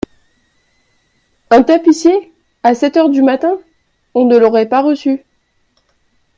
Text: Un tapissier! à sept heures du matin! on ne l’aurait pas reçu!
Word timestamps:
Un 1.51 1.61
tapissier! 1.61 2.33
à 2.63 2.73
sept 2.73 2.97
heures 2.97 3.11
du 3.11 3.21
matin! 3.21 3.59
on 4.15 4.25
ne 4.25 4.35
l’aurait 4.35 4.67
pas 4.67 4.81
reçu! 4.81 5.21